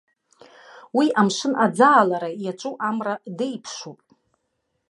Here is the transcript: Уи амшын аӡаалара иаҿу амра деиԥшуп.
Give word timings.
Уи 0.97 1.07
амшын 1.19 1.53
аӡаалара 1.65 2.29
иаҿу 2.43 2.75
амра 2.89 3.15
деиԥшуп. 3.37 3.99